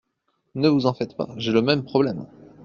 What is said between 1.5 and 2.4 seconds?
le même problème.